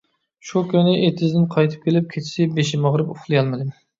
شۇ 0.51 0.61
كۈنى 0.71 0.93
ئېتىزدىن 1.01 1.43
قايتىپ 1.51 1.85
كېلىپ، 1.89 2.09
كېچىسى 2.15 2.49
بېشىم 2.57 2.89
ئاغرىپ 2.91 3.15
ئۇخلىيالمىدىم. 3.17 3.71